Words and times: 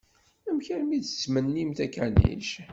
Amek 0.49 0.67
armi 0.75 0.93
i 0.97 0.99
d-tettmennimt 1.01 1.79
akanic? 1.85 2.49